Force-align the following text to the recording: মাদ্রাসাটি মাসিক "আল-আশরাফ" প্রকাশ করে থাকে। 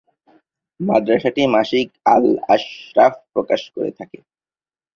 মাদ্রাসাটি 0.79 1.41
মাসিক 1.47 1.87
"আল-আশরাফ" 2.13 3.13
প্রকাশ 3.33 3.61
করে 3.75 3.91
থাকে। 3.99 4.17